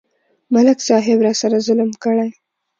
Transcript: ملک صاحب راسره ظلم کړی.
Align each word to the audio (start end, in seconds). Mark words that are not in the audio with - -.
ملک 0.53 0.79
صاحب 0.87 1.17
راسره 1.25 1.57
ظلم 1.67 1.89
کړی. 2.03 2.29